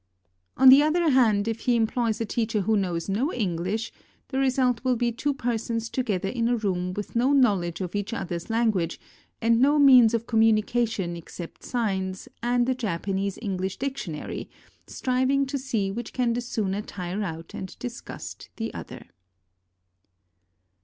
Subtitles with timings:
[0.57, 3.91] On the other hand, if he employ a teacher who knows no English,
[4.29, 8.11] the result will be two persons together in a room with no knowledge of each
[8.11, 8.99] other's language,
[9.43, 14.49] and no means of communication except signs and a Japanese EngHsh dictionary,
[14.87, 19.05] striving to see which can the sooner tire out and disgust the other.